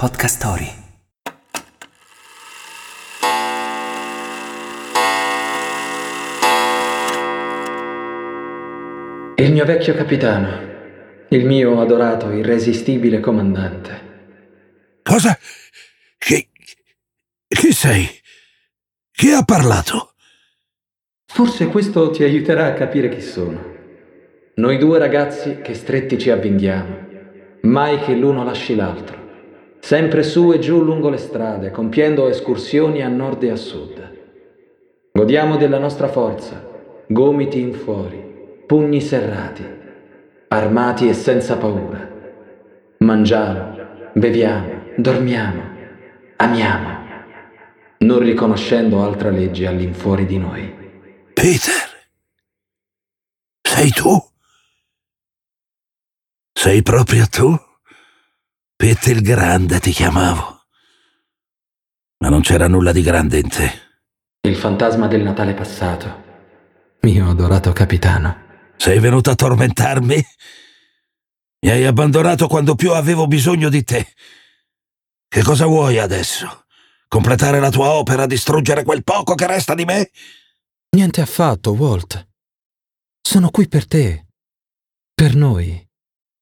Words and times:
Podcast 0.00 0.36
Story. 0.38 0.70
Il 9.36 9.52
mio 9.52 9.66
vecchio 9.66 9.92
capitano, 9.92 10.48
il 11.28 11.44
mio 11.44 11.82
adorato, 11.82 12.30
irresistibile 12.30 13.20
comandante. 13.20 15.00
Cosa? 15.02 15.38
Chi... 16.16 16.48
Chi 17.46 17.72
sei? 17.74 18.08
Chi 19.12 19.32
ha 19.32 19.42
parlato? 19.42 20.14
Forse 21.26 21.66
questo 21.66 22.08
ti 22.08 22.22
aiuterà 22.22 22.68
a 22.68 22.72
capire 22.72 23.10
chi 23.10 23.20
sono. 23.20 23.62
Noi 24.54 24.78
due 24.78 24.98
ragazzi 24.98 25.60
che 25.60 25.74
stretti 25.74 26.16
ci 26.16 26.30
avvinghiamo, 26.30 27.08
mai 27.64 27.98
che 27.98 28.14
l'uno 28.14 28.44
lasci 28.44 28.74
l'altro, 28.74 29.19
sempre 29.80 30.22
su 30.22 30.52
e 30.52 30.58
giù 30.58 30.82
lungo 30.82 31.08
le 31.08 31.16
strade, 31.16 31.70
compiendo 31.70 32.28
escursioni 32.28 33.02
a 33.02 33.08
nord 33.08 33.42
e 33.42 33.50
a 33.50 33.56
sud. 33.56 34.18
Godiamo 35.12 35.56
della 35.56 35.78
nostra 35.78 36.08
forza, 36.08 36.64
gomiti 37.08 37.60
in 37.60 37.72
fuori, 37.74 38.62
pugni 38.66 39.00
serrati, 39.00 39.64
armati 40.48 41.08
e 41.08 41.14
senza 41.14 41.56
paura. 41.56 42.08
Mangiamo, 42.98 43.76
beviamo, 44.12 44.82
dormiamo, 44.96 45.62
amiamo, 46.36 46.98
non 47.98 48.18
riconoscendo 48.20 49.02
altra 49.02 49.30
legge 49.30 49.66
all'infuori 49.66 50.26
di 50.26 50.38
noi. 50.38 50.74
Peter? 51.32 51.88
Sei 53.62 53.90
tu? 53.90 54.16
Sei 56.52 56.82
proprio 56.82 57.26
tu? 57.30 57.69
Peter 58.80 59.14
il 59.14 59.20
Grande 59.20 59.78
ti 59.78 59.90
chiamavo. 59.90 60.64
Ma 62.20 62.30
non 62.30 62.40
c'era 62.40 62.66
nulla 62.66 62.92
di 62.92 63.02
grande 63.02 63.38
in 63.38 63.48
te. 63.50 63.70
Il 64.40 64.56
fantasma 64.56 65.06
del 65.06 65.20
Natale 65.20 65.52
passato. 65.52 66.22
Mio 67.02 67.28
adorato 67.28 67.72
capitano. 67.72 68.72
Sei 68.78 68.98
venuto 68.98 69.28
a 69.28 69.34
tormentarmi? 69.34 70.24
Mi 71.60 71.70
hai 71.70 71.84
abbandonato 71.84 72.48
quando 72.48 72.74
più 72.74 72.92
avevo 72.92 73.26
bisogno 73.26 73.68
di 73.68 73.84
te. 73.84 74.14
Che 75.28 75.42
cosa 75.42 75.66
vuoi 75.66 75.98
adesso? 75.98 76.64
Completare 77.06 77.60
la 77.60 77.68
tua 77.68 77.90
opera, 77.90 78.24
distruggere 78.24 78.82
quel 78.82 79.04
poco 79.04 79.34
che 79.34 79.46
resta 79.46 79.74
di 79.74 79.84
me? 79.84 80.10
Niente 80.96 81.20
affatto, 81.20 81.72
Walt. 81.72 82.30
Sono 83.20 83.50
qui 83.50 83.68
per 83.68 83.86
te. 83.86 84.28
Per 85.12 85.34
noi. 85.34 85.86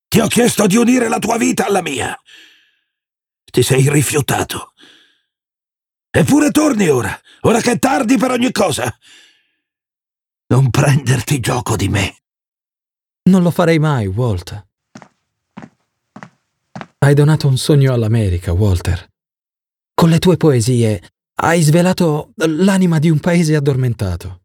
Ti 0.08 0.20
ho 0.20 0.26
chiesto 0.26 0.66
di 0.66 0.76
unire 0.76 1.08
la 1.08 1.18
tua 1.18 1.36
vita 1.36 1.66
alla 1.66 1.82
mia. 1.82 2.18
Ti 3.44 3.62
sei 3.62 3.90
rifiutato. 3.90 4.72
Eppure 6.10 6.50
torni 6.50 6.88
ora, 6.88 7.18
ora 7.42 7.60
che 7.60 7.72
è 7.72 7.78
tardi 7.78 8.16
per 8.16 8.30
ogni 8.30 8.50
cosa. 8.50 8.92
Non 10.46 10.70
prenderti 10.70 11.40
gioco 11.40 11.76
di 11.76 11.88
me. 11.88 12.16
Non 13.24 13.42
lo 13.42 13.50
farei 13.50 13.78
mai, 13.78 14.06
Walt. 14.06 14.66
Hai 16.98 17.14
donato 17.14 17.46
un 17.46 17.58
sogno 17.58 17.92
all'America, 17.92 18.52
Walter. 18.52 19.06
Con 19.92 20.08
le 20.08 20.18
tue 20.18 20.38
poesie 20.38 21.02
hai 21.40 21.60
svelato 21.60 22.32
l'anima 22.36 22.98
di 22.98 23.10
un 23.10 23.20
paese 23.20 23.54
addormentato. 23.54 24.37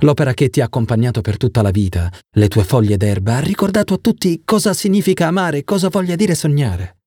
L'opera 0.00 0.34
che 0.34 0.50
ti 0.50 0.60
ha 0.60 0.64
accompagnato 0.64 1.20
per 1.20 1.36
tutta 1.36 1.62
la 1.62 1.70
vita, 1.70 2.12
le 2.32 2.48
tue 2.48 2.64
foglie 2.64 2.96
d'erba, 2.96 3.36
ha 3.36 3.40
ricordato 3.40 3.94
a 3.94 3.98
tutti 3.98 4.42
cosa 4.44 4.74
significa 4.74 5.26
amare 5.26 5.64
cosa 5.64 5.88
voglia 5.88 6.16
dire 6.16 6.34
sognare. 6.34 6.98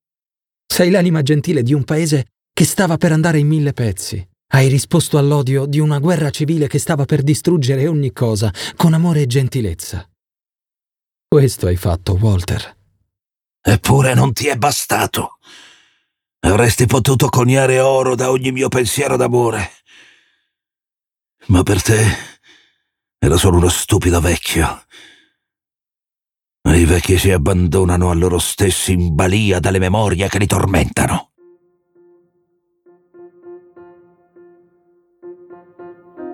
Sei 0.66 0.90
l'anima 0.90 1.22
gentile 1.22 1.62
di 1.62 1.74
un 1.74 1.84
paese 1.84 2.26
che 2.52 2.66
stava 2.66 2.98
per 2.98 3.12
andare 3.12 3.40
in 3.40 3.48
mille 3.48 3.74
pezzi. 3.74 4.28
Hai 4.54 4.68
risposto 4.68 5.18
all'odio 5.18 5.66
di 5.66 5.80
una 5.80 6.00
guerra 6.00 6.30
civile 6.30 6.68
che 6.68 6.78
stava 6.78 7.06
per 7.06 7.24
distruggere 7.24 7.88
ogni 7.88 8.12
cosa, 8.12 8.54
con 8.76 8.94
amore 8.94 9.22
e 9.22 9.28
gentilezza. 9.28 10.08
Questo 11.28 11.66
hai 11.68 11.76
fatto, 11.76 12.14
Walter. 12.14 12.76
Eppure 13.60 14.14
non 14.14 14.34
ti 14.34 14.48
è 14.48 14.56
bastato. 14.56 15.40
Avresti 16.42 16.86
potuto 16.86 17.30
coniare 17.30 17.80
oro 17.80 18.16
da 18.16 18.30
ogni 18.30 18.52
mio 18.52 18.68
pensiero 18.68 19.16
d'amore. 19.16 19.72
Ma 21.48 21.64
per 21.64 21.82
te 21.82 22.33
era 23.26 23.38
solo 23.38 23.56
uno 23.56 23.70
stupido 23.70 24.20
vecchio. 24.20 24.84
E 26.62 26.78
I 26.78 26.84
vecchi 26.84 27.18
si 27.18 27.32
abbandonano 27.32 28.10
a 28.10 28.14
loro 28.14 28.38
stessi 28.38 28.92
in 28.92 29.16
balia 29.16 29.62
dalle 29.62 29.80
memorie 29.80 30.28
che 30.28 30.40
li 30.40 30.46
tormentano. 30.46 31.32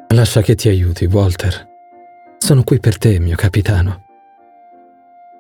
Lascia 0.07 0.41
che 0.41 0.55
ti 0.55 0.67
aiuti, 0.67 1.05
Walter. 1.05 1.67
Sono 2.39 2.63
qui 2.63 2.79
per 2.79 2.97
te, 2.97 3.19
mio 3.19 3.35
capitano. 3.35 4.05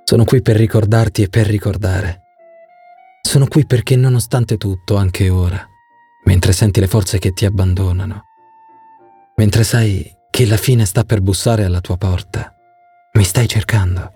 Sono 0.03 0.25
qui 0.25 0.43
per 0.43 0.55
ricordarti 0.55 1.23
e 1.23 1.29
per 1.29 1.47
ricordare. 1.47 2.21
Sono 3.23 3.47
qui 3.47 3.65
perché 3.65 3.95
nonostante 3.95 4.57
tutto, 4.57 4.97
anche 4.97 5.29
ora, 5.29 5.67
mentre 6.25 6.51
senti 6.51 6.79
le 6.79 6.87
forze 6.87 7.17
che 7.17 7.31
ti 7.31 7.45
abbandonano, 7.45 8.25
mentre 9.35 9.63
sai 9.63 10.17
che 10.39 10.45
la 10.45 10.55
fine 10.55 10.85
sta 10.85 11.03
per 11.03 11.19
bussare 11.19 11.65
alla 11.65 11.81
tua 11.81 11.97
porta, 11.97 12.55
mi 13.15 13.25
stai 13.25 13.45
cercando. 13.45 14.13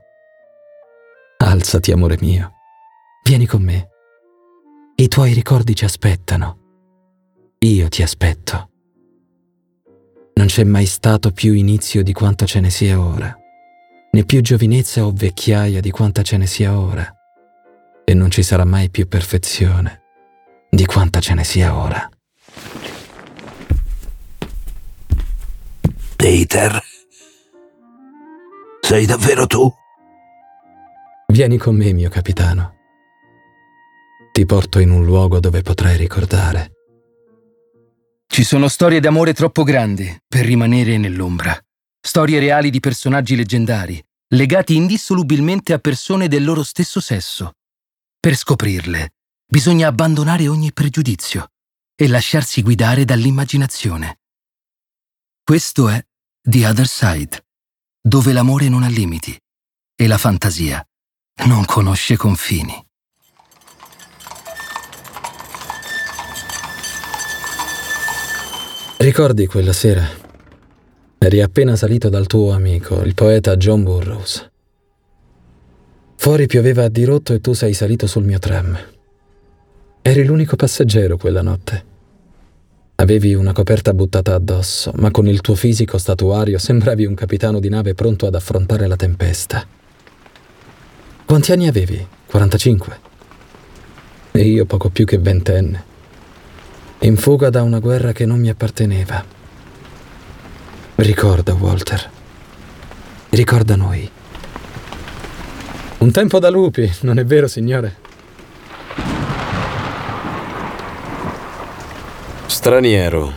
Alzati, 1.39 1.91
amore 1.91 2.17
mio. 2.21 2.53
Vieni 3.25 3.45
con 3.45 3.61
me. 3.61 3.89
I 4.95 5.09
tuoi 5.09 5.33
ricordi 5.33 5.75
ci 5.75 5.83
aspettano. 5.83 6.59
Io 7.59 7.89
ti 7.89 8.03
aspetto. 8.03 8.69
Non 10.35 10.47
c'è 10.47 10.63
mai 10.63 10.85
stato 10.85 11.31
più 11.31 11.51
inizio 11.51 12.03
di 12.03 12.13
quanto 12.13 12.45
ce 12.45 12.61
ne 12.61 12.69
sia 12.69 13.01
ora, 13.01 13.37
né 14.09 14.23
più 14.23 14.39
giovinezza 14.39 15.05
o 15.05 15.11
vecchiaia 15.13 15.81
di 15.81 15.91
quanta 15.91 16.21
ce 16.21 16.37
ne 16.37 16.47
sia 16.47 16.79
ora, 16.79 17.05
e 18.05 18.13
non 18.13 18.31
ci 18.31 18.43
sarà 18.43 18.63
mai 18.63 18.89
più 18.89 19.09
perfezione 19.09 20.03
di 20.69 20.85
quanta 20.85 21.19
ce 21.19 21.33
ne 21.33 21.43
sia 21.43 21.75
ora. 21.75 22.09
Peter? 26.23 26.81
Sei 28.79 29.05
davvero 29.05 29.45
tu? 29.45 29.69
Vieni 31.27 31.57
con 31.57 31.75
me, 31.75 31.91
mio 31.91 32.09
capitano. 32.09 32.75
Ti 34.31 34.45
porto 34.45 34.79
in 34.79 34.91
un 34.91 35.03
luogo 35.03 35.41
dove 35.41 35.61
potrai 35.63 35.97
ricordare. 35.97 36.71
Ci 38.25 38.45
sono 38.45 38.69
storie 38.69 39.01
d'amore 39.01 39.33
troppo 39.33 39.63
grandi 39.63 40.17
per 40.25 40.45
rimanere 40.45 40.97
nell'ombra. 40.97 41.61
Storie 41.99 42.39
reali 42.39 42.69
di 42.69 42.79
personaggi 42.79 43.35
leggendari, 43.35 44.01
legati 44.29 44.77
indissolubilmente 44.77 45.73
a 45.73 45.79
persone 45.79 46.29
del 46.29 46.45
loro 46.45 46.63
stesso 46.63 47.01
sesso. 47.01 47.51
Per 48.17 48.33
scoprirle, 48.33 49.15
bisogna 49.45 49.89
abbandonare 49.89 50.47
ogni 50.47 50.71
pregiudizio 50.71 51.49
e 51.93 52.07
lasciarsi 52.07 52.61
guidare 52.61 53.03
dall'immaginazione. 53.03 54.19
Questo 55.43 55.89
è 55.89 56.01
The 56.45 56.67
Other 56.67 56.87
Side, 56.87 57.41
dove 58.01 58.33
l'amore 58.33 58.67
non 58.67 58.83
ha 58.83 58.89
limiti 58.89 59.33
e 59.95 60.07
la 60.07 60.17
fantasia 60.17 60.85
non 61.45 61.63
conosce 61.63 62.17
confini. 62.17 62.85
Ricordi 68.97 69.47
quella 69.47 69.71
sera? 69.71 70.05
Eri 71.17 71.41
appena 71.41 71.77
salito 71.77 72.09
dal 72.09 72.27
tuo 72.27 72.51
amico, 72.51 73.01
il 73.03 73.13
poeta 73.13 73.55
John 73.55 73.83
Burroughs. 73.83 74.51
Fuori 76.17 76.45
pioveva 76.47 76.83
a 76.83 76.89
dirotto 76.89 77.31
e 77.31 77.39
tu 77.39 77.53
sei 77.53 77.73
salito 77.73 78.05
sul 78.05 78.25
mio 78.25 78.39
tram. 78.39 78.77
Eri 80.01 80.25
l'unico 80.25 80.57
passeggero 80.57 81.15
quella 81.15 81.41
notte. 81.41 81.91
Avevi 82.95 83.33
una 83.33 83.53
coperta 83.53 83.91
buttata 83.91 84.35
addosso, 84.35 84.91
ma 84.95 85.09
con 85.09 85.27
il 85.27 85.41
tuo 85.41 85.55
fisico 85.55 85.97
statuario 85.97 86.59
sembravi 86.59 87.05
un 87.05 87.15
capitano 87.15 87.59
di 87.59 87.67
nave 87.67 87.95
pronto 87.95 88.27
ad 88.27 88.35
affrontare 88.35 88.85
la 88.85 88.95
tempesta. 88.95 89.65
Quanti 91.25 91.51
anni 91.51 91.67
avevi? 91.67 92.05
45? 92.27 92.99
E 94.31 94.41
io 94.41 94.65
poco 94.65 94.89
più 94.89 95.05
che 95.05 95.17
ventenne, 95.17 95.83
in 96.99 97.17
fuga 97.17 97.49
da 97.49 97.63
una 97.63 97.79
guerra 97.79 98.11
che 98.11 98.25
non 98.25 98.39
mi 98.39 98.49
apparteneva. 98.49 99.25
Ricorda, 100.95 101.53
Walter. 101.55 102.09
Ricorda 103.29 103.75
noi. 103.75 104.09
Un 105.97 106.11
tempo 106.11 106.37
da 106.37 106.49
lupi, 106.49 106.89
non 107.01 107.17
è 107.17 107.25
vero, 107.25 107.47
signore? 107.47 107.97
Straniero, 112.63 113.29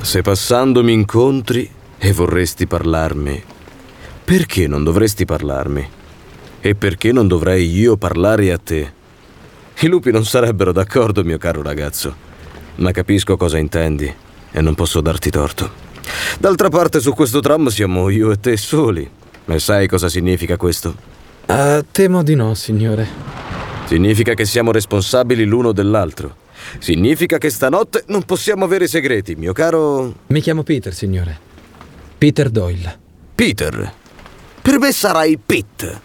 se 0.00 0.22
passando 0.22 0.82
mi 0.82 0.94
incontri 0.94 1.70
e 1.98 2.10
vorresti 2.14 2.66
parlarmi, 2.66 3.42
perché 4.24 4.66
non 4.66 4.82
dovresti 4.82 5.26
parlarmi? 5.26 5.86
E 6.62 6.74
perché 6.74 7.12
non 7.12 7.28
dovrei 7.28 7.70
io 7.70 7.98
parlare 7.98 8.50
a 8.50 8.56
te? 8.56 8.92
I 9.80 9.86
lupi 9.88 10.10
non 10.10 10.24
sarebbero 10.24 10.72
d'accordo, 10.72 11.22
mio 11.22 11.36
caro 11.36 11.60
ragazzo, 11.60 12.14
ma 12.76 12.92
capisco 12.92 13.36
cosa 13.36 13.58
intendi 13.58 14.10
e 14.50 14.60
non 14.62 14.74
posso 14.74 15.02
darti 15.02 15.28
torto. 15.28 15.70
D'altra 16.38 16.70
parte 16.70 17.00
su 17.00 17.12
questo 17.12 17.40
tram 17.40 17.68
siamo 17.68 18.08
io 18.08 18.30
e 18.30 18.40
te 18.40 18.56
soli. 18.56 19.06
E 19.44 19.58
sai 19.58 19.86
cosa 19.86 20.08
significa 20.08 20.56
questo? 20.56 20.96
Uh, 21.46 21.84
temo 21.92 22.22
di 22.22 22.36
no, 22.36 22.54
signore. 22.54 23.06
Significa 23.84 24.32
che 24.32 24.46
siamo 24.46 24.72
responsabili 24.72 25.44
l'uno 25.44 25.72
dell'altro. 25.72 26.39
Significa 26.78 27.38
che 27.38 27.50
stanotte 27.50 28.04
non 28.08 28.22
possiamo 28.22 28.64
avere 28.64 28.86
segreti, 28.86 29.34
mio 29.34 29.52
caro... 29.52 30.14
Mi 30.28 30.40
chiamo 30.40 30.62
Peter, 30.62 30.94
signore. 30.94 31.38
Peter 32.18 32.50
Doyle. 32.50 32.98
Peter. 33.34 33.92
Per 34.60 34.78
me 34.78 34.92
sarai 34.92 35.38
Pitt. 35.38 36.00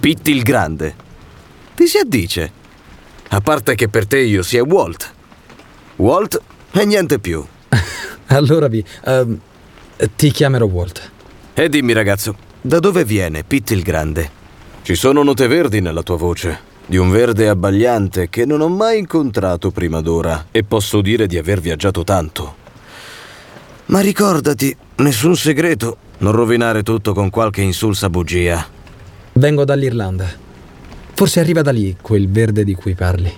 Pitt 0.00 0.26
il 0.28 0.42
Grande. 0.42 0.94
Ti 1.74 1.86
si 1.86 1.98
addice. 1.98 2.52
A 3.28 3.40
parte 3.40 3.74
che 3.74 3.88
per 3.88 4.06
te 4.06 4.18
io 4.18 4.42
sia 4.42 4.62
Walt. 4.64 5.12
Walt 5.96 6.40
e 6.72 6.84
niente 6.84 7.18
più. 7.18 7.44
allora 8.26 8.68
vi... 8.68 8.84
Uh, 9.04 9.38
ti 10.16 10.30
chiamerò 10.30 10.66
Walt. 10.66 11.10
E 11.54 11.68
dimmi 11.68 11.92
ragazzo, 11.92 12.36
da 12.60 12.78
dove 12.78 13.04
viene 13.04 13.44
Pitt 13.44 13.70
il 13.70 13.82
Grande? 13.82 14.40
Ci 14.82 14.94
sono 14.96 15.22
note 15.22 15.46
verdi 15.46 15.80
nella 15.80 16.02
tua 16.02 16.16
voce, 16.16 16.60
di 16.86 16.96
un 16.96 17.10
verde 17.10 17.48
abbagliante 17.48 18.28
che 18.28 18.44
non 18.44 18.60
ho 18.60 18.68
mai 18.68 18.98
incontrato 18.98 19.70
prima 19.70 20.00
d'ora 20.00 20.46
e 20.50 20.64
posso 20.64 21.00
dire 21.00 21.26
di 21.26 21.38
aver 21.38 21.60
viaggiato 21.60 22.04
tanto. 22.04 22.56
Ma 23.86 24.00
ricordati, 24.00 24.74
nessun 24.96 25.36
segreto, 25.36 25.96
non 26.18 26.32
rovinare 26.32 26.82
tutto 26.82 27.12
con 27.12 27.30
qualche 27.30 27.62
insulsa 27.62 28.08
bugia. 28.08 28.66
Vengo 29.34 29.64
dall'Irlanda. 29.64 30.28
Forse 31.14 31.40
arriva 31.40 31.62
da 31.62 31.72
lì 31.72 31.96
quel 32.00 32.28
verde 32.28 32.64
di 32.64 32.74
cui 32.74 32.94
parli. 32.94 33.32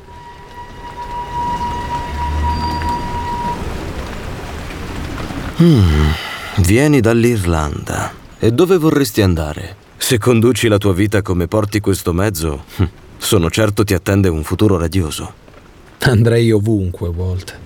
Hmm, 5.57 6.11
vieni 6.59 7.01
dall'Irlanda. 7.01 8.13
E 8.39 8.51
dove 8.51 8.77
vorresti 8.77 9.23
andare? 9.23 9.77
Se 9.97 10.19
conduci 10.19 10.69
la 10.69 10.79
tua 10.79 10.93
vita 10.93 11.23
come 11.23 11.47
porti 11.47 11.81
questo 11.81 12.13
mezzo, 12.13 12.65
hm, 12.77 12.85
sono 13.17 13.51
certo 13.51 13.85
ti 13.85 13.95
attende 13.95 14.29
un 14.29 14.43
futuro 14.45 14.77
radioso. 14.77 15.43
Andrei 16.01 16.51
ovunque, 16.53 17.09
Walt. 17.09 17.59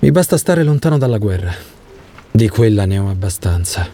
Mi 0.00 0.10
basta 0.12 0.36
stare 0.36 0.62
lontano 0.62 0.96
dalla 0.98 1.18
guerra. 1.18 1.52
Di 2.30 2.48
quella 2.48 2.86
ne 2.86 2.98
ho 2.98 3.10
abbastanza. 3.10 3.88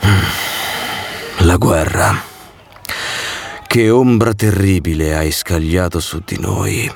La 1.40 1.56
guerra. 1.56 2.30
Che 3.66 3.90
ombra 3.90 4.32
terribile 4.34 5.16
hai 5.16 5.32
scagliato 5.32 5.98
su 5.98 6.22
di 6.24 6.38
noi. 6.38 6.90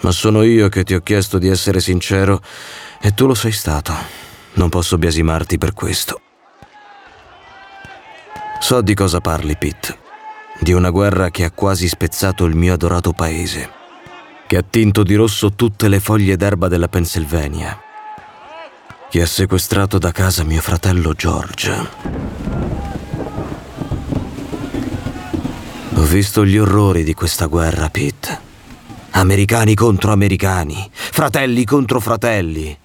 Ma 0.00 0.10
sono 0.10 0.42
io 0.42 0.68
che 0.68 0.84
ti 0.84 0.94
ho 0.94 1.00
chiesto 1.00 1.38
di 1.38 1.48
essere 1.48 1.80
sincero 1.80 2.40
e 3.00 3.12
tu 3.14 3.26
lo 3.26 3.34
sei 3.34 3.52
stato. 3.52 3.92
Non 4.54 4.68
posso 4.68 4.96
biasimarti 4.96 5.58
per 5.58 5.74
questo. 5.74 6.20
So 8.58 8.80
di 8.80 8.94
cosa 8.94 9.20
parli, 9.20 9.56
Pitt. 9.56 9.96
Di 10.58 10.72
una 10.72 10.90
guerra 10.90 11.30
che 11.30 11.44
ha 11.44 11.50
quasi 11.50 11.86
spezzato 11.86 12.44
il 12.44 12.56
mio 12.56 12.74
adorato 12.74 13.12
paese, 13.12 13.70
che 14.46 14.56
ha 14.56 14.64
tinto 14.68 15.02
di 15.02 15.14
rosso 15.14 15.52
tutte 15.52 15.88
le 15.88 16.00
foglie 16.00 16.36
d'erba 16.36 16.66
della 16.66 16.88
Pennsylvania, 16.88 17.78
che 19.08 19.22
ha 19.22 19.26
sequestrato 19.26 19.98
da 19.98 20.10
casa 20.10 20.42
mio 20.42 20.60
fratello 20.60 21.12
George 21.12 21.88
Ho 25.94 26.02
visto 26.02 26.44
gli 26.44 26.56
orrori 26.56 27.04
di 27.04 27.14
questa 27.14 27.46
guerra, 27.46 27.88
Pete. 27.88 28.40
Americani 29.10 29.74
contro 29.74 30.12
americani, 30.12 30.88
fratelli 30.92 31.64
contro 31.64 32.00
fratelli. 32.00 32.76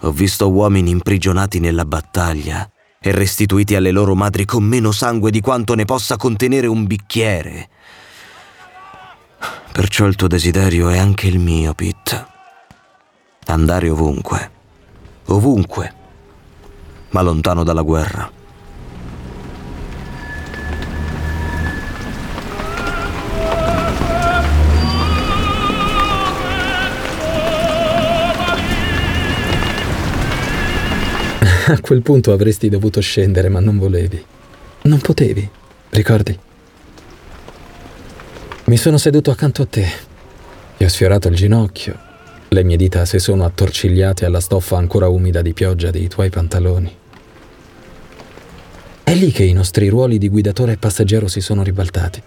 Ho 0.00 0.10
visto 0.12 0.50
uomini 0.50 0.90
imprigionati 0.90 1.60
nella 1.60 1.84
battaglia 1.84 2.68
e 3.00 3.12
restituiti 3.12 3.74
alle 3.74 3.90
loro 3.90 4.14
madri 4.14 4.44
con 4.44 4.64
meno 4.64 4.92
sangue 4.92 5.30
di 5.30 5.40
quanto 5.40 5.74
ne 5.74 5.84
possa 5.84 6.16
contenere 6.16 6.66
un 6.66 6.86
bicchiere. 6.86 7.68
Perciò 9.72 10.06
il 10.06 10.16
tuo 10.16 10.26
desiderio 10.26 10.88
è 10.88 10.98
anche 10.98 11.28
il 11.28 11.38
mio, 11.38 11.74
Pete. 11.74 12.26
Andare 13.46 13.88
ovunque, 13.88 14.50
ovunque, 15.26 15.94
ma 17.10 17.22
lontano 17.22 17.62
dalla 17.62 17.82
guerra. 17.82 18.37
A 31.70 31.80
quel 31.80 32.00
punto 32.00 32.32
avresti 32.32 32.70
dovuto 32.70 33.02
scendere, 33.02 33.50
ma 33.50 33.60
non 33.60 33.76
volevi. 33.76 34.24
Non 34.82 35.00
potevi, 35.00 35.46
ricordi? 35.90 36.38
Mi 38.64 38.76
sono 38.78 38.96
seduto 38.96 39.30
accanto 39.30 39.60
a 39.62 39.66
te. 39.66 39.86
Ti 40.78 40.84
ho 40.84 40.88
sfiorato 40.88 41.28
il 41.28 41.34
ginocchio. 41.34 42.06
Le 42.48 42.64
mie 42.64 42.78
dita 42.78 43.04
si 43.04 43.18
sono 43.18 43.44
attorcigliate 43.44 44.24
alla 44.24 44.40
stoffa 44.40 44.78
ancora 44.78 45.08
umida 45.08 45.42
di 45.42 45.52
pioggia 45.52 45.90
dei 45.90 46.08
tuoi 46.08 46.30
pantaloni. 46.30 46.96
È 49.04 49.14
lì 49.14 49.30
che 49.30 49.44
i 49.44 49.52
nostri 49.52 49.88
ruoli 49.88 50.16
di 50.16 50.30
guidatore 50.30 50.72
e 50.72 50.76
passeggero 50.78 51.28
si 51.28 51.42
sono 51.42 51.62
ribaltati. 51.62 52.22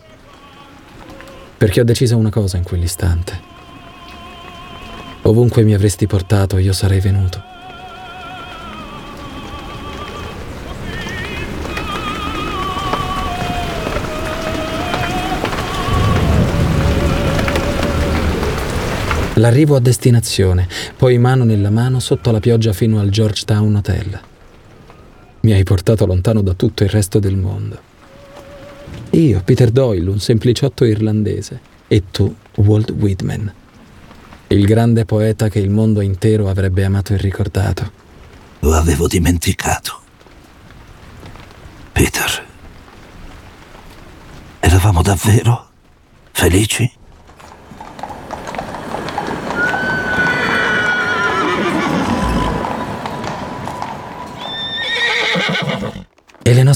Perché 1.57 1.81
ho 1.81 1.83
deciso 1.83 2.15
una 2.15 2.29
cosa 2.29 2.57
in 2.57 2.63
quell'istante. 2.63 3.39
Ovunque 5.23 5.63
mi 5.63 5.73
avresti 5.73 6.05
portato, 6.05 6.59
io 6.59 6.73
sarei 6.73 6.99
venuto. 6.99 7.50
L'arrivo 19.41 19.75
a 19.75 19.79
destinazione, 19.79 20.67
poi 20.95 21.17
mano 21.17 21.43
nella 21.43 21.71
mano 21.71 21.99
sotto 21.99 22.29
la 22.29 22.39
pioggia 22.39 22.73
fino 22.73 22.99
al 22.99 23.09
Georgetown 23.09 23.73
Hotel. 23.73 24.21
Mi 25.39 25.51
hai 25.51 25.63
portato 25.63 26.05
lontano 26.05 26.43
da 26.43 26.53
tutto 26.53 26.83
il 26.83 26.89
resto 26.89 27.17
del 27.17 27.35
mondo. 27.35 27.79
Io, 29.09 29.41
Peter 29.43 29.71
Doyle, 29.71 30.11
un 30.11 30.19
sempliciotto 30.19 30.85
irlandese, 30.85 31.59
e 31.87 32.03
tu, 32.11 32.33
Walt 32.57 32.91
Whitman, 32.91 33.51
il 34.49 34.63
grande 34.63 35.05
poeta 35.05 35.49
che 35.49 35.57
il 35.57 35.71
mondo 35.71 36.01
intero 36.01 36.47
avrebbe 36.47 36.85
amato 36.85 37.13
e 37.13 37.17
ricordato. 37.17 37.91
Lo 38.59 38.73
avevo 38.75 39.07
dimenticato. 39.07 40.01
Peter, 41.91 42.45
eravamo 44.59 45.01
davvero 45.01 45.69
felici? 46.31 46.99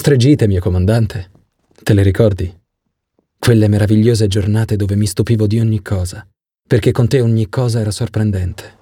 Nostre 0.06 0.18
gite, 0.18 0.46
mio 0.46 0.62
comandante? 0.62 1.32
Te 1.82 1.96
le 1.96 2.04
ricordi? 2.04 2.56
Quelle 3.40 3.68
meravigliose 3.68 4.28
giornate 4.28 4.76
dove 4.76 4.96
mi 4.96 5.08
stupivo 5.08 5.48
di 5.48 5.60
ogni 5.60 5.82
cosa, 5.82 6.28
perché 6.68 6.92
con 6.92 7.08
te 7.08 7.22
ogni 7.22 7.50
cosa 7.50 7.80
era 7.80 7.90
sorprendente. 7.90 8.78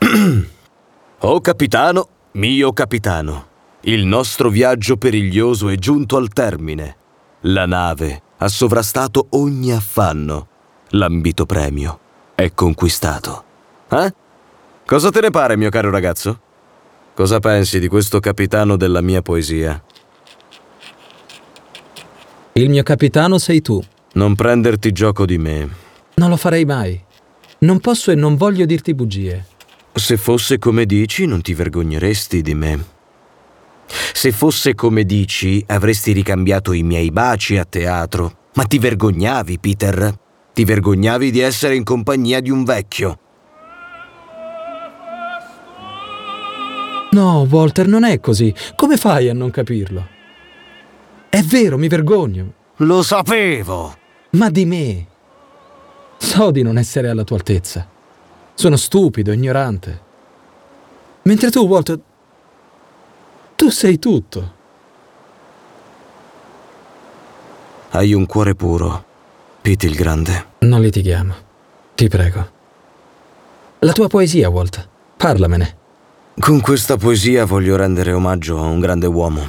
oh 1.20 1.40
capitano, 1.40 2.08
mio 2.32 2.74
capitano, 2.74 3.46
il 3.84 4.04
nostro 4.04 4.50
viaggio 4.50 4.98
periglioso 4.98 5.70
è 5.70 5.76
giunto 5.76 6.18
al 6.18 6.28
termine. 6.28 6.96
La 7.42 7.64
nave 7.64 8.20
ha 8.36 8.48
sovrastato 8.48 9.28
ogni 9.30 9.72
affanno. 9.72 10.48
L'ambito 10.90 11.46
premio 11.46 12.00
è 12.34 12.52
conquistato. 12.52 13.44
Eh? 13.88 14.14
Cosa 14.84 15.08
te 15.08 15.22
ne 15.22 15.30
pare, 15.30 15.56
mio 15.56 15.70
caro 15.70 15.88
ragazzo? 15.88 16.50
Cosa 17.14 17.40
pensi 17.40 17.78
di 17.78 17.88
questo 17.88 18.20
capitano 18.20 18.76
della 18.76 19.02
mia 19.02 19.20
poesia? 19.20 19.82
Il 22.54 22.70
mio 22.70 22.82
capitano 22.82 23.36
sei 23.36 23.60
tu. 23.60 23.82
Non 24.14 24.34
prenderti 24.34 24.92
gioco 24.92 25.26
di 25.26 25.36
me. 25.36 25.68
Non 26.14 26.30
lo 26.30 26.36
farei 26.36 26.64
mai. 26.64 26.98
Non 27.58 27.80
posso 27.80 28.10
e 28.10 28.14
non 28.14 28.36
voglio 28.36 28.64
dirti 28.64 28.94
bugie. 28.94 29.44
Se 29.92 30.16
fosse 30.16 30.58
come 30.58 30.86
dici, 30.86 31.26
non 31.26 31.42
ti 31.42 31.52
vergogneresti 31.52 32.40
di 32.40 32.54
me. 32.54 32.84
Se 34.14 34.32
fosse 34.32 34.74
come 34.74 35.04
dici, 35.04 35.62
avresti 35.68 36.12
ricambiato 36.12 36.72
i 36.72 36.82
miei 36.82 37.10
baci 37.10 37.58
a 37.58 37.66
teatro. 37.66 38.38
Ma 38.54 38.64
ti 38.64 38.78
vergognavi, 38.78 39.58
Peter. 39.58 40.18
Ti 40.54 40.64
vergognavi 40.64 41.30
di 41.30 41.40
essere 41.40 41.76
in 41.76 41.84
compagnia 41.84 42.40
di 42.40 42.50
un 42.50 42.64
vecchio. 42.64 43.18
No, 47.12 47.46
Walter, 47.48 47.86
non 47.86 48.04
è 48.04 48.20
così. 48.20 48.54
Come 48.74 48.96
fai 48.96 49.28
a 49.28 49.34
non 49.34 49.50
capirlo? 49.50 50.06
È 51.28 51.42
vero, 51.42 51.76
mi 51.76 51.88
vergogno. 51.88 52.52
Lo 52.76 53.02
sapevo. 53.02 53.94
Ma 54.30 54.48
di 54.48 54.64
me. 54.64 55.06
So 56.16 56.50
di 56.50 56.62
non 56.62 56.78
essere 56.78 57.10
alla 57.10 57.24
tua 57.24 57.36
altezza. 57.36 57.86
Sono 58.54 58.76
stupido, 58.76 59.30
ignorante. 59.32 60.00
Mentre 61.22 61.50
tu, 61.50 61.66
Walter, 61.66 62.00
tu 63.56 63.68
sei 63.68 63.98
tutto. 63.98 64.60
Hai 67.90 68.14
un 68.14 68.24
cuore 68.24 68.54
puro, 68.54 69.04
Pete 69.60 69.86
il 69.86 69.94
Grande. 69.94 70.46
Non 70.60 70.80
litighiamo. 70.80 71.34
Ti 71.94 72.08
prego. 72.08 72.50
La 73.80 73.92
tua 73.92 74.08
poesia, 74.08 74.48
Walt. 74.48 74.88
Parlamene. 75.18 75.80
Con 76.38 76.60
questa 76.60 76.96
poesia 76.96 77.44
voglio 77.44 77.76
rendere 77.76 78.10
omaggio 78.10 78.58
a 78.58 78.62
un 78.62 78.80
grande 78.80 79.06
uomo, 79.06 79.46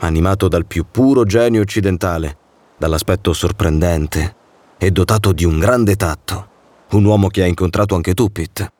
animato 0.00 0.46
dal 0.46 0.66
più 0.66 0.84
puro 0.88 1.24
genio 1.24 1.62
occidentale, 1.62 2.36
dall'aspetto 2.76 3.32
sorprendente 3.32 4.36
e 4.76 4.90
dotato 4.90 5.32
di 5.32 5.44
un 5.44 5.58
grande 5.58 5.96
tatto. 5.96 6.48
Un 6.90 7.06
uomo 7.06 7.28
che 7.28 7.42
hai 7.42 7.48
incontrato 7.48 7.94
anche 7.94 8.12
tu, 8.12 8.30
Pete. 8.30 8.70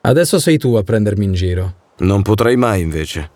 Adesso 0.00 0.38
sei 0.38 0.56
tu 0.56 0.74
a 0.74 0.82
prendermi 0.82 1.26
in 1.26 1.34
giro. 1.34 1.74
Non 1.98 2.22
potrei 2.22 2.56
mai, 2.56 2.80
invece. 2.80 3.30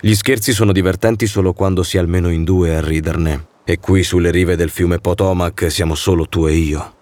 Gli 0.00 0.14
scherzi 0.14 0.52
sono 0.52 0.72
divertenti 0.72 1.28
solo 1.28 1.52
quando 1.52 1.84
si 1.84 1.98
è 1.98 2.00
almeno 2.00 2.30
in 2.30 2.42
due 2.42 2.74
a 2.74 2.80
riderne. 2.80 3.46
E 3.64 3.78
qui 3.78 4.02
sulle 4.02 4.32
rive 4.32 4.56
del 4.56 4.70
fiume 4.70 4.98
Potomac 4.98 5.70
siamo 5.70 5.94
solo 5.94 6.26
tu 6.26 6.46
e 6.46 6.52
io. 6.52 6.94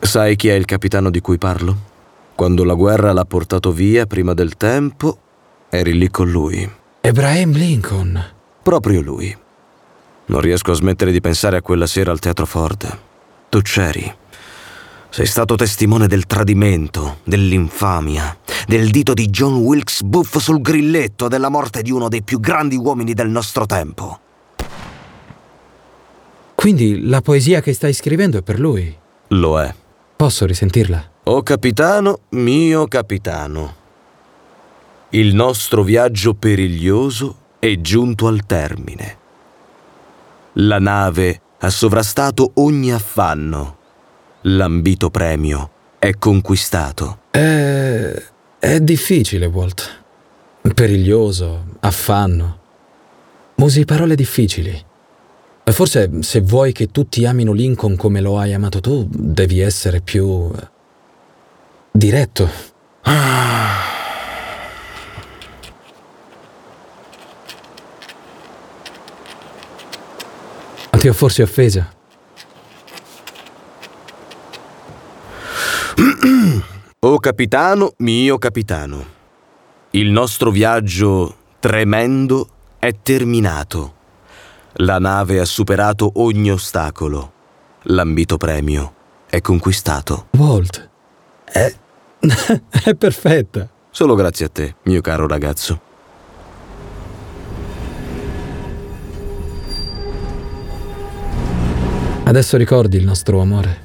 Sai 0.00 0.34
chi 0.34 0.48
è 0.48 0.54
il 0.54 0.64
capitano 0.64 1.08
di 1.08 1.20
cui 1.20 1.38
parlo? 1.38 1.92
Quando 2.34 2.64
la 2.64 2.74
guerra 2.74 3.12
l'ha 3.12 3.24
portato 3.24 3.70
via 3.70 4.06
prima 4.06 4.34
del 4.34 4.56
tempo, 4.56 5.18
eri 5.68 5.96
lì 5.96 6.10
con 6.10 6.28
lui. 6.28 6.68
Abraham 7.00 7.52
Lincoln. 7.52 8.24
Proprio 8.60 9.00
lui. 9.02 9.36
Non 10.26 10.40
riesco 10.40 10.72
a 10.72 10.74
smettere 10.74 11.12
di 11.12 11.20
pensare 11.20 11.58
a 11.58 11.62
quella 11.62 11.86
sera 11.86 12.10
al 12.10 12.18
Teatro 12.18 12.44
Ford. 12.44 12.98
Tu 13.48 13.60
c'eri. 13.60 14.12
Sei 15.10 15.26
stato 15.26 15.54
testimone 15.54 16.08
del 16.08 16.26
tradimento, 16.26 17.18
dell'infamia, 17.22 18.36
del 18.66 18.90
dito 18.90 19.14
di 19.14 19.26
John 19.26 19.58
Wilkes 19.58 20.02
Booth 20.02 20.38
sul 20.38 20.60
grilletto, 20.60 21.28
della 21.28 21.50
morte 21.50 21.82
di 21.82 21.92
uno 21.92 22.08
dei 22.08 22.24
più 22.24 22.40
grandi 22.40 22.74
uomini 22.74 23.14
del 23.14 23.28
nostro 23.28 23.64
tempo. 23.64 24.18
Quindi 26.56 27.06
la 27.06 27.20
poesia 27.20 27.60
che 27.60 27.72
stai 27.72 27.92
scrivendo 27.92 28.38
è 28.38 28.42
per 28.42 28.58
lui? 28.58 28.92
Lo 29.28 29.60
è. 29.60 29.72
Posso 30.16 30.46
risentirla? 30.46 31.12
Oh 31.26 31.42
capitano, 31.42 32.20
mio 32.32 32.86
capitano. 32.86 33.74
Il 35.08 35.34
nostro 35.34 35.82
viaggio 35.82 36.34
periglioso 36.34 37.36
è 37.58 37.80
giunto 37.80 38.26
al 38.26 38.44
termine. 38.44 39.16
La 40.54 40.78
nave 40.78 41.40
ha 41.60 41.70
sovrastato 41.70 42.50
ogni 42.56 42.92
affanno. 42.92 43.78
L'ambito 44.42 45.08
premio 45.08 45.70
è 45.98 46.12
conquistato. 46.18 47.20
È... 47.30 48.22
è 48.58 48.80
difficile, 48.80 49.46
Walt. 49.46 50.02
Periglioso, 50.74 51.64
affanno. 51.80 52.58
Usi 53.54 53.86
parole 53.86 54.14
difficili. 54.14 54.84
Forse 55.64 56.20
se 56.20 56.40
vuoi 56.42 56.72
che 56.72 56.88
tutti 56.88 57.24
amino 57.24 57.52
Lincoln 57.52 57.96
come 57.96 58.20
lo 58.20 58.38
hai 58.38 58.52
amato 58.52 58.80
tu, 58.80 59.08
devi 59.10 59.60
essere 59.60 60.02
più... 60.02 60.50
diretto. 61.96 62.50
Ti 70.90 71.08
ho 71.08 71.12
forse 71.12 71.42
offesa? 71.42 71.92
Oh 77.00 77.18
capitano, 77.18 77.92
mio 77.98 78.38
capitano. 78.38 79.12
Il 79.90 80.10
nostro 80.10 80.50
viaggio 80.50 81.36
tremendo 81.60 82.48
è 82.80 82.92
terminato. 83.02 83.94
La 84.78 84.98
nave 84.98 85.38
ha 85.38 85.44
superato 85.44 86.10
ogni 86.16 86.50
ostacolo. 86.50 87.32
L'ambito 87.82 88.36
premio 88.36 88.94
è 89.26 89.40
conquistato. 89.40 90.26
Walt, 90.30 90.88
è... 91.44 91.72
è 92.84 92.94
perfetta. 92.94 93.68
Solo 93.90 94.14
grazie 94.14 94.46
a 94.46 94.48
te, 94.48 94.74
mio 94.84 95.00
caro 95.00 95.26
ragazzo. 95.26 95.80
Adesso 102.24 102.56
ricordi 102.56 102.96
il 102.96 103.04
nostro 103.04 103.40
amore? 103.40 103.82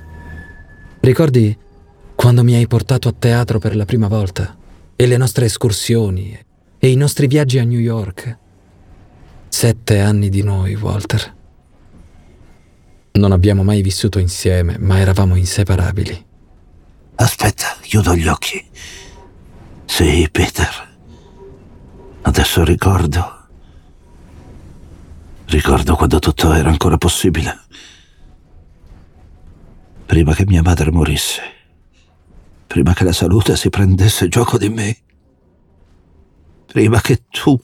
Ricordi 1.01 1.55
quando 2.15 2.43
mi 2.43 2.55
hai 2.55 2.67
portato 2.67 3.10
a 3.10 3.15
teatro 3.17 3.60
per 3.60 3.75
la 3.75 3.86
prima 3.86 4.08
volta? 4.08 4.55
E 4.96 5.05
le 5.05 5.17
nostre 5.17 5.46
escursioni? 5.46 6.38
E 6.77 6.89
i 6.89 6.96
nostri 6.96 7.27
viaggi 7.27 7.60
a 7.60 7.63
New 7.63 7.79
York? 7.79 8.38
Sette 9.50 10.00
anni 10.00 10.29
di 10.29 10.41
noi, 10.41 10.75
Walter. 10.75 11.36
Non 13.12 13.31
abbiamo 13.34 13.63
mai 13.63 13.81
vissuto 13.81 14.19
insieme, 14.19 14.77
ma 14.77 15.00
eravamo 15.00 15.36
inseparabili. 15.36 16.27
Aspetta, 17.22 17.76
chiudo 17.82 18.16
gli 18.16 18.28
occhi. 18.28 18.66
Sì, 19.86 20.26
Peter. 20.32 20.98
Adesso 22.22 22.64
ricordo. 22.64 23.48
Ricordo 25.48 25.96
quando 25.98 26.20
tutto 26.20 26.54
era 26.54 26.70
ancora 26.70 26.98
possibile. 26.98 27.60
Prima 30.06 30.34
che 30.34 30.46
mia 30.46 30.62
madre 30.62 30.92
morisse. 30.92 31.42
Prima 32.68 32.94
che 32.94 33.04
la 33.04 33.12
salute 33.12 33.58
si 33.58 33.70
prendesse 33.70 34.30
gioco 34.30 34.58
di 34.58 34.70
me. 34.70 34.98
Prima 36.68 37.02
che 37.02 37.24
tu 37.30 37.60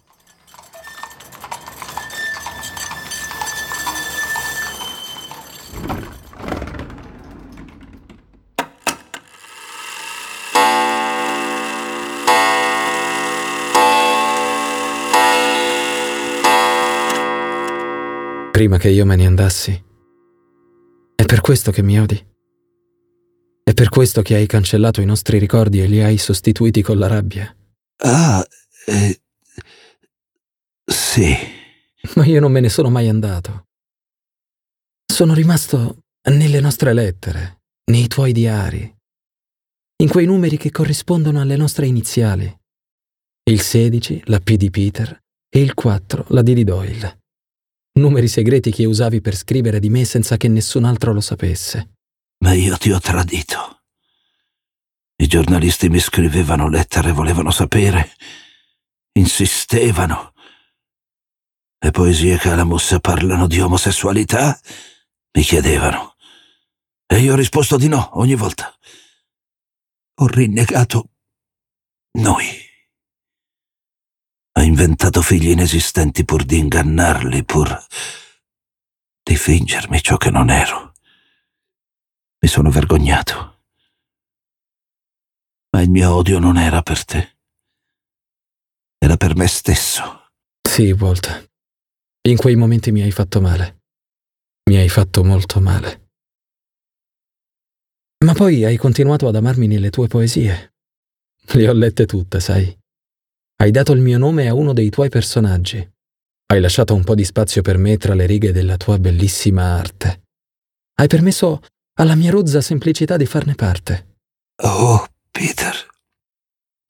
prima 18.56 18.78
che 18.78 18.88
io 18.88 19.06
me 19.06 19.18
ne 19.18 19.26
andassi. 19.26 19.72
È 21.14 21.26
per 21.26 21.42
questo 21.42 21.72
che 21.72 21.82
mi 21.82 22.00
odi. 22.00 22.16
È 23.62 23.74
per 23.74 23.90
questo 23.90 24.22
che 24.22 24.36
hai 24.36 24.46
cancellato 24.46 25.02
i 25.02 25.06
nostri 25.06 25.40
ricordi 25.40 25.82
e 25.82 25.88
li 25.88 26.02
hai 26.02 26.18
sostituiti 26.18 26.82
con 26.82 26.98
la 26.98 27.08
rabbia. 27.08 27.54
Ah, 27.98 28.48
eh, 28.86 29.20
sì. 30.86 31.36
Ma 32.16 32.24
io 32.24 32.40
non 32.40 32.50
me 32.50 32.62
ne 32.62 32.70
sono 32.70 32.90
mai 32.90 33.10
andato. 33.10 33.66
Sono 35.06 35.34
rimasto 35.34 36.04
nelle 36.30 36.62
nostre 36.62 36.94
lettere, 36.94 37.64
nei 37.92 38.08
tuoi 38.08 38.32
diari, 38.32 38.90
in 39.98 40.08
quei 40.08 40.26
numeri 40.26 40.56
che 40.56 40.72
corrispondono 40.72 41.42
alle 41.42 41.58
nostre 41.58 41.88
iniziali. 41.88 42.58
Il 43.50 43.60
16, 43.60 44.22
la 44.28 44.40
P 44.40 44.56
di 44.56 44.70
Peter, 44.70 45.22
e 45.50 45.60
il 45.60 45.74
4, 45.74 46.28
la 46.30 46.42
D 46.42 46.54
di 46.54 46.64
Doyle 46.64 47.24
numeri 47.98 48.28
segreti 48.28 48.72
che 48.72 48.86
usavi 48.86 49.22
per 49.22 49.36
scrivere 49.36 49.80
di 49.80 49.90
me 49.90 50.04
senza 50.06 50.38
che 50.38 50.48
nessun 50.48 50.84
altro 50.84 51.14
lo 51.14 51.22
sapesse. 51.22 51.98
Ma 52.40 52.54
io 52.54 52.78
ti 52.78 52.92
ho 52.92 53.00
tradito. 53.00 53.84
I 55.18 55.28
giornalisti 55.28 55.88
mi 55.88 56.00
scrivevano 56.00 56.68
lettere, 56.68 57.14
volevano 57.14 57.52
sapere, 57.52 58.12
insistevano. 59.14 60.34
Le 61.80 61.92
poesie 61.92 62.38
mussa 62.66 63.00
parlano 63.00 63.48
di 63.48 63.62
omosessualità 63.62 64.60
mi 65.38 65.42
chiedevano. 65.42 66.16
E 67.06 67.20
io 67.20 67.34
ho 67.34 67.36
risposto 67.36 67.78
di 67.78 67.88
no 67.88 68.10
ogni 68.20 68.36
volta. 68.36 68.75
Ho 70.16 70.28
rinnegato 70.28 71.12
noi. 72.20 72.64
Ha 74.58 74.64
inventato 74.64 75.22
figli 75.22 75.50
inesistenti 75.50 76.24
pur 76.24 76.44
di 76.44 76.58
ingannarli, 76.58 77.44
pur 77.44 77.86
di 79.22 79.36
fingermi 79.36 80.02
ciò 80.02 80.18
che 80.18 80.30
non 80.30 80.50
ero. 80.50 80.94
Mi 82.40 82.48
sono 82.48 82.70
vergognato. 82.70 83.64
Ma 85.72 85.82
il 85.82 85.90
mio 85.90 86.14
odio 86.14 86.40
non 86.40 86.58
era 86.58 86.82
per 86.82 87.04
te. 87.04 87.38
Era 88.98 89.18
per 89.18 89.36
me 89.36 89.48
stesso. 89.48 90.30
Sì, 90.62 90.92
Walt. 90.92 91.52
In 92.30 92.38
quei 92.38 92.56
momenti 92.56 92.92
mi 92.92 93.02
hai 93.02 93.12
fatto 93.12 93.42
male. 93.42 93.84
Mi 94.70 94.78
hai 94.78 94.90
fatto 94.90 95.24
molto 95.24 95.60
male. 95.60 96.12
Ma 98.26 98.34
poi 98.34 98.64
hai 98.64 98.78
continuato 98.78 99.28
ad 99.28 99.36
amarmi 99.36 99.68
nelle 99.68 99.90
tue 99.90 100.08
poesie. 100.08 100.76
Le 101.54 101.70
ho 101.70 101.74
lette 101.74 102.06
tutte, 102.06 102.40
sai. 102.40 102.76
Hai 103.58 103.72
dato 103.72 103.94
il 103.94 104.02
mio 104.02 104.18
nome 104.18 104.50
a 104.50 104.54
uno 104.54 104.74
dei 104.74 104.90
tuoi 104.90 105.08
personaggi. 105.08 105.78
Hai 106.48 106.60
lasciato 106.60 106.94
un 106.94 107.06
po' 107.06 107.16
di 107.16 107.24
spazio 107.24 107.62
per 107.62 107.78
me 107.78 107.96
tra 107.98 108.14
le 108.14 108.26
righe 108.26 108.52
della 108.52 108.76
tua 108.76 109.00
bellissima 109.00 109.78
arte. 109.78 110.24
Hai 110.96 111.08
permesso 111.08 111.62
alla 111.98 112.16
mia 112.16 112.32
rozza 112.32 112.60
semplicità 112.60 113.16
di 113.16 113.26
farne 113.26 113.56
parte. 113.56 114.18
Oh, 114.64 115.08
Peter. 115.32 115.74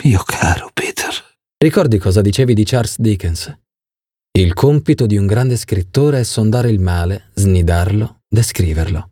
Mio 0.04 0.24
caro 0.26 0.72
Peter. 0.74 1.14
Ricordi 1.56 2.00
cosa 2.00 2.22
dicevi 2.22 2.56
di 2.56 2.64
Charles 2.64 3.00
Dickens? 3.00 3.56
Il 4.32 4.54
compito 4.54 5.06
di 5.06 5.18
un 5.18 5.28
grande 5.28 5.58
scrittore 5.58 6.22
è 6.22 6.24
sondare 6.24 6.72
il 6.72 6.80
male, 6.80 7.30
snidarlo, 7.36 8.22
descriverlo, 8.28 9.12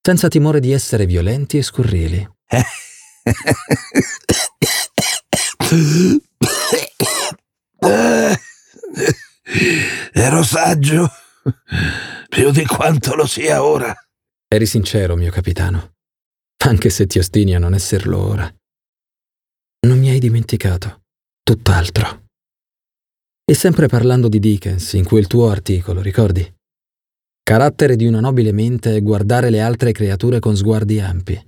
senza 0.00 0.28
timore 0.28 0.58
di 0.58 0.72
essere 0.72 1.04
violenti 1.04 1.58
e 1.58 1.62
scurrili. 1.62 2.26
Ero 10.12 10.42
saggio 10.42 11.08
più 12.28 12.50
di 12.50 12.64
quanto 12.64 13.14
lo 13.14 13.26
sia 13.26 13.62
ora. 13.62 13.94
Eri 14.48 14.66
sincero, 14.66 15.16
mio 15.16 15.30
capitano, 15.30 15.94
anche 16.64 16.90
se 16.90 17.06
ti 17.06 17.18
ostini 17.18 17.54
a 17.54 17.58
non 17.58 17.74
esserlo 17.74 18.18
ora. 18.18 18.52
Non 19.86 19.98
mi 19.98 20.08
hai 20.08 20.18
dimenticato, 20.18 21.02
tutt'altro. 21.42 22.22
E 23.44 23.54
sempre 23.54 23.88
parlando 23.88 24.28
di 24.28 24.38
Dickens, 24.38 24.94
in 24.94 25.04
quel 25.04 25.26
tuo 25.26 25.50
articolo, 25.50 26.00
ricordi? 26.00 26.50
Carattere 27.42 27.96
di 27.96 28.06
una 28.06 28.20
nobile 28.20 28.52
mente 28.52 28.96
è 28.96 29.02
guardare 29.02 29.50
le 29.50 29.60
altre 29.60 29.92
creature 29.92 30.38
con 30.38 30.56
sguardi 30.56 30.98
ampi, 31.00 31.38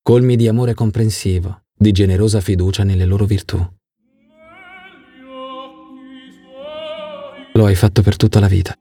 colmi 0.00 0.36
di 0.36 0.48
amore 0.48 0.72
comprensivo, 0.72 1.64
di 1.76 1.92
generosa 1.92 2.40
fiducia 2.40 2.84
nelle 2.84 3.04
loro 3.04 3.26
virtù. 3.26 3.62
Lo 7.54 7.66
hai 7.66 7.74
fatto 7.74 8.00
per 8.00 8.16
tutta 8.16 8.40
la 8.40 8.48
vita. 8.48 8.74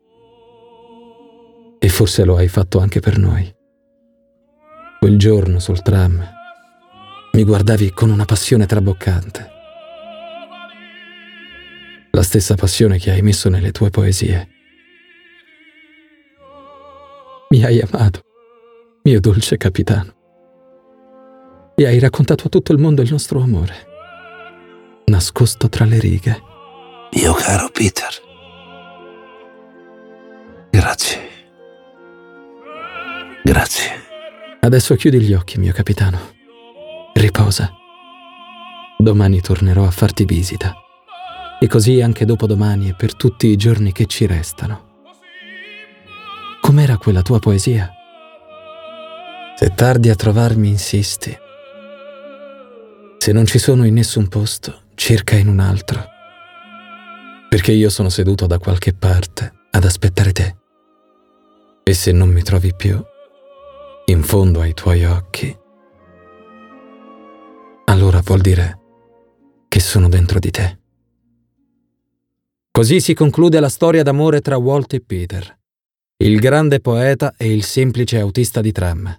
E 1.78 1.90
forse 1.90 2.24
lo 2.24 2.38
hai 2.38 2.48
fatto 2.48 2.80
anche 2.80 3.00
per 3.00 3.18
noi. 3.18 3.54
Quel 5.00 5.18
giorno 5.18 5.60
sul 5.60 5.82
tram 5.82 6.40
mi 7.34 7.44
guardavi 7.44 7.92
con 7.92 8.10
una 8.10 8.25
passione 8.25 8.66
traboccante. 8.66 9.50
La 12.12 12.24
stessa 12.24 12.56
passione 12.56 12.98
che 12.98 13.12
hai 13.12 13.22
messo 13.22 13.50
nelle 13.50 13.72
tue 13.72 13.90
poesie. 13.90 14.50
Mi 17.50 17.63
hai 17.66 17.82
amato, 17.82 18.22
mio 19.04 19.20
dolce 19.20 19.58
capitano. 19.58 20.13
E 21.75 21.86
hai 21.86 22.00
raccontato 22.00 22.46
a 22.46 22.50
tutto 22.50 22.72
il 22.72 22.78
mondo 22.78 23.01
il 23.01 23.10
nostro 23.12 23.42
amore, 23.42 23.75
nascosto 25.06 25.68
tra 25.68 25.84
le 25.84 26.00
righe. 26.00 26.42
Mio 27.13 27.34
caro 27.34 27.70
Peter. 27.70 28.30
Grazie. 33.51 33.89
Adesso 34.62 34.96
chiudi 34.96 35.19
gli 35.19 35.34
occhi, 35.34 35.60
mio 35.60 35.73
capitano. 35.73 36.17
Riposa. 37.13 37.69
Domani 38.97 39.41
tornerò 39.41 39.84
a 39.84 39.91
farti 39.91 40.23
visita. 40.23 40.73
E 41.60 41.67
così 41.67 41.99
anche 41.99 42.23
dopodomani 42.23 42.88
e 42.88 42.95
per 42.95 43.13
tutti 43.13 43.47
i 43.47 43.58
giorni 43.58 43.91
che 43.91 44.06
ci 44.06 44.26
restano. 44.26 45.02
Com'era 46.62 46.95
quella 46.95 47.21
tua 47.23 47.39
poesia? 47.39 47.91
Se 49.58 49.73
tardi 49.76 50.08
a 50.08 50.15
trovarmi, 50.15 50.69
insisti. 50.69 51.38
Se 53.17 53.34
non 53.34 53.45
ci 53.45 53.60
sono 53.60 53.84
in 53.84 53.95
nessun 53.95 54.30
posto, 54.30 54.84
cerca 54.95 55.36
in 55.36 55.49
un 55.49 55.60
altro. 55.60 56.02
Perché 57.49 57.73
io 57.73 57.89
sono 57.89 58.08
seduto 58.08 58.47
da 58.47 58.60
qualche 58.60 58.93
parte 58.93 59.52
ad 59.71 59.84
aspettare 59.84 60.32
te. 60.32 60.56
E 61.84 61.93
se 61.93 62.13
non 62.13 62.30
mi 62.30 62.43
trovi 62.43 62.73
più, 62.73 63.04
in 64.12 64.24
fondo 64.24 64.60
ai 64.60 64.74
tuoi 64.74 65.06
occhi, 65.06 65.58
allora 67.86 68.19
vuol 68.19 68.41
dire 68.41 68.80
che 69.69 69.80
sono 69.80 70.10
dentro 70.10 70.38
di 70.38 70.52
te. 70.52 70.80
Così 72.69 73.00
si 73.00 73.13
conclude 73.13 73.62
la 73.62 73.69
storia 73.69 74.04
d'amore 74.04 74.41
tra 74.41 74.58
Walt 74.58 74.93
e 74.93 75.02
Peter, 75.02 75.60
il 76.17 76.39
grande 76.39 76.82
poeta 76.82 77.36
e 77.38 77.54
il 77.54 77.63
semplice 77.63 78.19
autista 78.19 78.60
di 78.60 78.74
tram, 78.74 79.17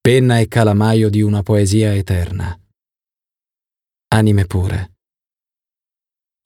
penna 0.00 0.40
e 0.40 0.48
calamaio 0.48 1.08
di 1.08 1.22
una 1.22 1.42
poesia 1.42 1.94
eterna. 1.94 2.58
Anime 4.08 4.46
pure, 4.46 4.94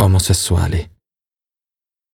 omosessuali. 0.02 0.95